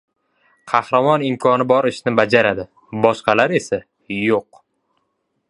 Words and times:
Qahramon 0.69 1.25
imkoni 1.27 1.67
bor 1.73 1.89
ishni 1.91 2.15
bajaradi, 2.21 2.67
boshqalar 3.05 3.55
esa– 3.61 3.81
yo‘q. 4.23 4.63